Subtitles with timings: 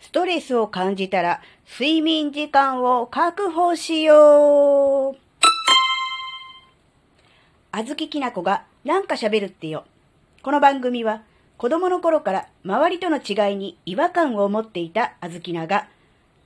[0.00, 5.16] ストレスを感じたら睡眠時間を確保しよう。
[7.72, 9.84] あずききなこがなんか喋るってよ。
[10.42, 11.22] この番組は
[11.56, 15.88] 子供の頃から周りとの違いに違和感を持っていたあずきなが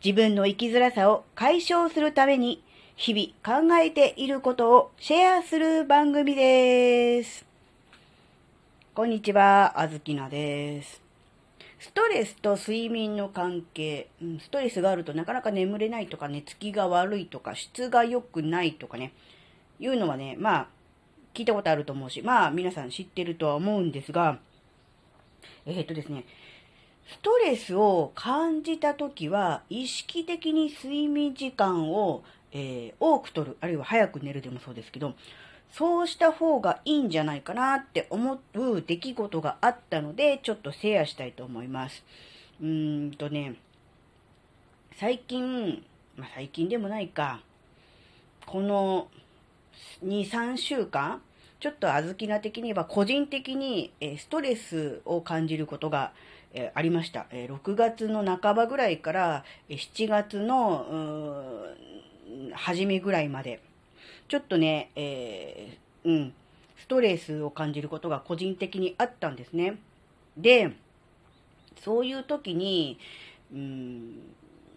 [0.02, 2.64] 自分の生きづらさを解消するために
[2.96, 7.44] 日々考えていることをシェアする番組です。
[8.94, 11.01] こんにちは、あずきなです。
[11.82, 19.12] ストレスと睡眠の関係、うん、ストレスがあるとなかなか眠れないとか、寝つきが悪いとか、質が良くないとかね、
[19.80, 20.68] いうのはね、まあ、
[21.34, 24.38] 聞いたことあると思うし、まあ、皆さん知ってるとは思うんですが、
[25.66, 26.24] えー、っとですね、
[27.08, 35.14] ストレスを感じたときは、意識的に睡眠時間を、えー、多く取る、あるいは早く寝るでもそうですけど、
[35.72, 42.05] そうした方がいいんじゃないかなって思う出来事があったので、ちょっとシェアしたいと思います。
[42.61, 43.55] うーんとね、
[44.97, 45.83] 最近、
[46.16, 47.41] まあ、最近でもないか、
[48.44, 49.08] この
[50.05, 51.22] 2、3週間、
[51.58, 56.12] ちょっと小豆な的には個人的にストレスを感じることが
[56.74, 57.27] ありました。
[57.33, 61.64] 6月の半ばぐらいから7月の
[62.52, 63.62] 初めぐらいまで。
[64.33, 66.33] ちょっとね、えー、うん、
[66.78, 69.77] ストレスを感じることが個人的にあったんですね。
[70.39, 70.72] で、
[71.84, 72.98] そういう時に、
[73.52, 74.14] うん、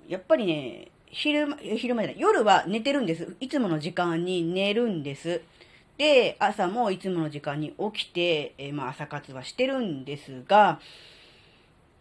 [0.10, 3.34] やっぱりね、昼間、昼間じゃない、夜は寝てるんです。
[3.40, 5.42] いつもの時間に寝るんです。
[5.98, 10.82] で、朝もいつもの時間に起きて、えー、まあ朝活はしてるんですが、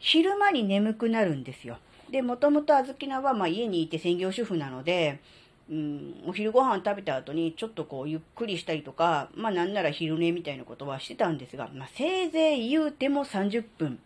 [0.00, 1.78] 昼間に眠くなるんですよ。
[2.10, 5.20] で、もともとあずきなは、まあ、家にいて専業主婦なので、
[5.70, 13.98] うん、お昼ご飯食べた後にちょっとこうゆっくりしたりとか、まあなんなら昼寝みたいなことはしてたんですが、まあせいぜい言うても30分。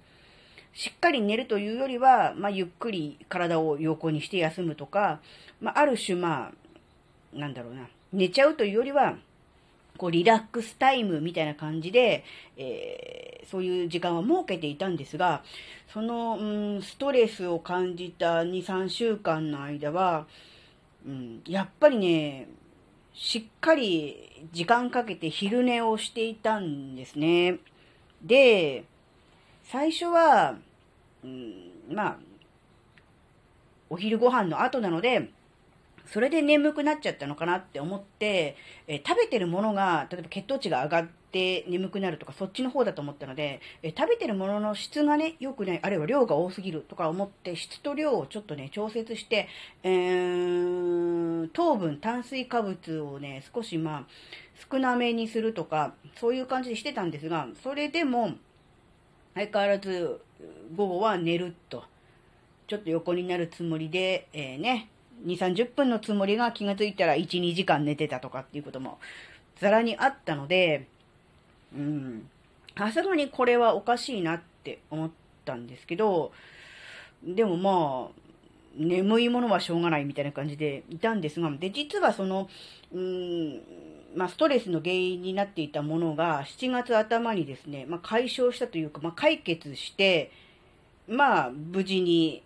[0.74, 5.20] しっかり寝るというよりは、まあゆっくり体を横にして休むとか、
[5.60, 6.52] まあある種ま
[7.34, 9.16] あ、なんだろうな、寝ちゃうというよりは、
[9.96, 12.24] こうリラックスタイムみたいな感じで、
[12.56, 15.42] えー、そういう時間は設けていたんですが、
[15.92, 20.26] その、うん、ストレスを感じた2、3週間の間は、
[21.46, 22.48] やっぱりね、
[23.14, 27.58] しっかり時間かけて昼寝をしていたんですね。
[28.22, 28.84] で、
[29.64, 30.56] 最初は、
[31.24, 32.18] うん、まあ、
[33.90, 35.30] お昼ご飯の後なので、
[36.12, 49.48] それで眠くなっちゃったのかなって思って、えー、食べてるものが、例えば血糖値が上がって眠くなるとか、そっちの方だと思ったので、えー、食べてるものの質がね、良くない、あるいは量が多すぎるとか思って、質と量をちょっとね、調節して、
[49.82, 54.06] えー、糖分、炭水化物をね、少しまあ、
[54.70, 58.32] 少なめにするとか、そういう感じでしてたんですが、それでも、
[59.34, 60.20] 相変わらず、
[60.74, 61.84] 午後は寝ると。
[62.66, 64.90] ちょっと横になるつもりで、えー、ね、
[65.24, 68.98] 2、30分のつもりが気がついたら1、2時間寝てたとかっていうことも
[69.60, 70.86] ざらにあったので、
[71.74, 72.28] うん、
[72.76, 75.10] さすがにこれはおかしいなって思っ
[75.44, 76.32] たんですけど、
[77.24, 78.28] でもまあ、
[78.76, 82.48] 眠いものはしょうがないみたいな感じでいたんですが、で、実はその、
[82.92, 83.60] うん、
[84.14, 90.30] まあ、ストレスの原因になっていたものが、7月頭にですね、まあ、解消したというか、まあ、解決して、
[91.08, 92.42] まあ、無事に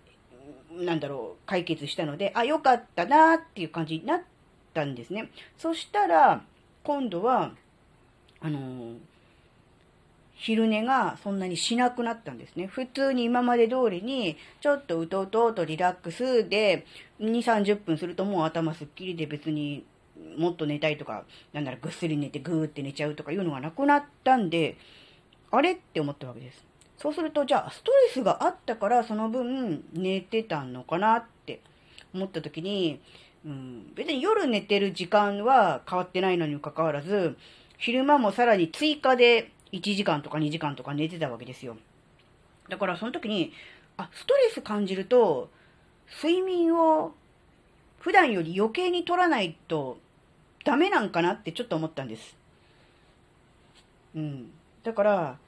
[0.78, 4.21] なんだろう、解決したので、あ、よかったなっていう感じになっ
[4.75, 5.31] たんですね。
[5.59, 6.43] そしたら、
[6.83, 7.53] 今度は、
[8.41, 8.97] あのー、
[10.34, 12.66] 昼寝がそんなにしなくなったんですね。
[12.66, 16.84] 普通に今まで通りに、ちょっとうとうとうとリラックスで、
[17.21, 19.84] 2、30分するともう頭すっきりで別に
[20.37, 24.77] もっと寝たいとか、なんならぐっすり寝てぐーって寝ちゃうとかいうのがなくなったんで、
[25.50, 26.72] あれって思ったわけです。
[27.02, 31.60] そうすると、じゃあ、ストレスがあったから、その分、寝てたのかなって
[32.14, 33.00] 思った時に、
[33.44, 37.36] うん、別に夜寝てる時間は変わってないのにもかかわらず、
[37.76, 41.76] 昼間もさらに追加で1時間とか2時間とか寝てたわけですよ。
[42.68, 43.52] だからその時に、
[43.96, 45.50] あ、ストレス感じると、
[46.22, 47.14] 睡眠を
[47.98, 49.98] 普段より余計に取らないと
[50.64, 52.37] ダメなんかなってちょっと思ったんです。
[54.14, 54.52] うん。
[54.84, 55.38] だから、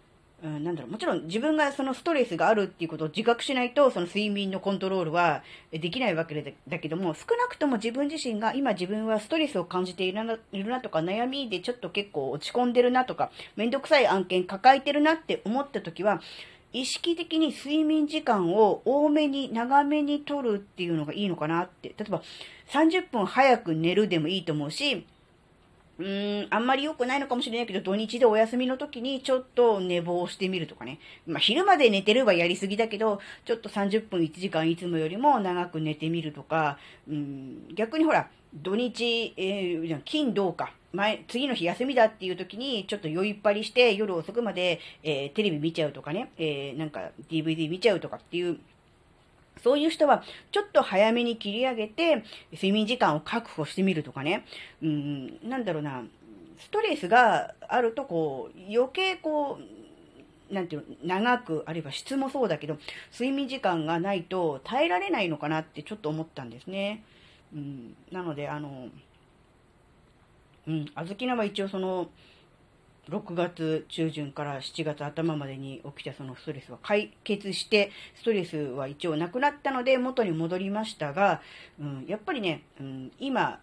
[0.45, 5.43] うん、なんだろう、もちろん自分がそのストレスがあるっていうことを自覚しないと、その睡眠のコントロールは
[5.73, 16.21] できないわけだけども、少なくとも自分自身が今自分はストレスを感じているないるなとか、悩みでちょっと結構落ち込んでるなとか、めんどくさい案件抱えてるなって思った時は、
[16.75, 21.95] 意識的に睡眠時間を多めに長めに取るっていうのがいいのかなって。
[21.97, 22.23] 例えば
[22.69, 25.07] 30分早く寝るでもいいと思うし、
[25.99, 30.99] うーん、あんまり良くないのかもしれないけど、土日でお休みの時にちょっと寝坊してみるとかね。
[31.27, 40.73] まあ、昼まで寝てればやりすぎだけど、ちょっと30分1時間いつもよりも長く寝てみるとか、うん、逆にほら、土日、えー、金、土か。
[40.93, 48.59] 前、次の日休みだっていう時に、ちょっと酔いっぱりして夜遅くまで、えー、テレビ見ちゃうとかね、えー、なんか DVD 見ちゃうとかっていう
[49.63, 50.23] そういう人は、
[50.53, 54.45] ちょっと早めに切り上げて、睡眠時間を確保してみるとかね。
[54.83, 56.03] うん、なんだろうな、
[56.59, 59.59] ストレスがあると、こう、余計こ
[60.51, 62.79] う、なんていうの、長く、あるいは質もそうだけど、
[63.13, 67.03] 睡眠時間がないと耐えられないのかなってちょっと思ったんですね。
[67.55, 68.89] うん、なので、あの、
[70.67, 72.09] うん、あずきなは一応その、
[73.11, 81.41] 6月中旬から7月頭までに起きたそのストレスは解決して、ストレスは一応なくなったので元に戻りましたが、
[81.81, 83.61] うん、やっぱりね、うん、今、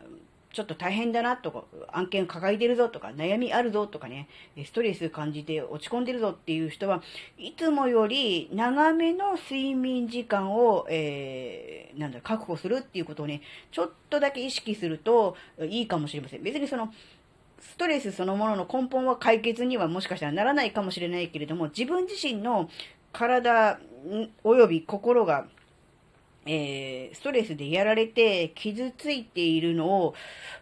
[0.53, 4.27] ちょっと大変だなとか、案件抱えてるぞとか、悩みあるぞとかね、
[4.65, 7.01] ストレス感じて落ち込んでるぞっていう人は、
[7.37, 13.41] いつもより長めの睡眠時間を、えー、なんだ、確保するっていうことをね、
[13.71, 16.43] ちょっとだけ意識するといいかもしれません。
[16.43, 16.93] 別にその、
[17.61, 22.69] ストレスそのものの根本は解決にはもしかしたらならないかもしれないけれども、自分自身の
[23.13, 23.79] 体
[24.43, 25.45] 及び心が、
[26.47, 30.15] えー、ストレスでやられて傷ついているのを、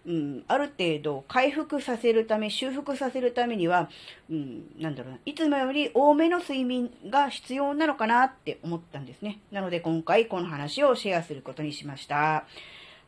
[0.05, 3.89] うん、ある程度回復させるため、修復させるためには、
[4.29, 9.39] うん、なんだろうな、いつもより多めの睡眠が必要なのかなって思ったんですね。
[9.51, 12.45] なので今回この話をシェアすることにしました。